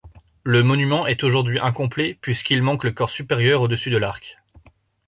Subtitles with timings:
[0.43, 4.35] Le monument est aujourd'hui incomplet, puisqu'il manque le corps supérieur au-dessus de l'arc.